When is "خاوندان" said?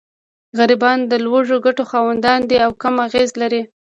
1.91-2.39